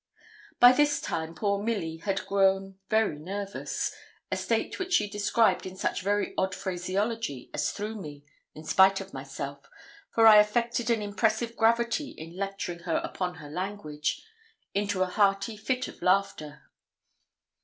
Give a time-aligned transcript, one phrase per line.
[0.59, 3.93] By this time poor Milly had grown very nervous;
[4.31, 8.25] a state which she described in such very odd phraseology as threw me,
[8.55, 9.69] in spite of myself
[10.11, 14.23] for I affected an impressive gravity in lecturing her upon her language
[14.73, 16.63] into a hearty fit of laughter.